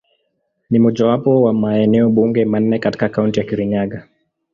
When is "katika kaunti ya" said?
2.79-3.45